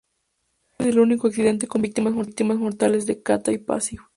[0.79, 2.15] Éste es el último accidente con víctimas
[2.57, 4.01] mortales de Cathay Pacific.